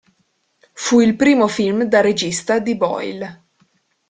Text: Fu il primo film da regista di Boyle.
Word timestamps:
Fu 0.73 0.99
il 0.99 1.15
primo 1.15 1.47
film 1.47 1.83
da 1.83 2.01
regista 2.01 2.57
di 2.57 2.75
Boyle. 2.75 3.43